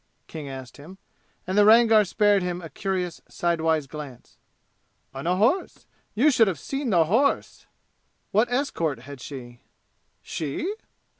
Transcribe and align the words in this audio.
King 0.25 0.49
asked 0.49 0.77
him, 0.77 0.97
and 1.45 1.55
the 1.55 1.63
Rangar 1.63 2.03
spared 2.05 2.41
him 2.41 2.59
a 2.59 2.71
curious 2.71 3.21
sidewise 3.29 3.85
glance. 3.85 4.35
"On 5.13 5.27
a 5.27 5.35
horse. 5.35 5.85
You 6.15 6.31
should 6.31 6.47
have 6.47 6.57
seen 6.57 6.89
the 6.89 7.03
horse!" 7.05 7.67
"What 8.31 8.51
escort 8.51 9.01
had 9.01 9.21
she?" 9.21 9.59
"She?" 10.23 10.73